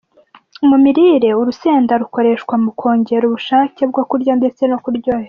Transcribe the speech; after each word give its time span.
Mu 0.67 0.77
mirire 0.83 1.29
,urusenda 1.41 1.93
rukoreshwa 2.01 2.55
mu 2.63 2.71
kongera 2.79 3.23
ubushakebwo 3.27 3.99
kurya 4.09 4.33
ndetse 4.39 4.61
no 4.71 4.77
kuryoherwa. 4.83 5.19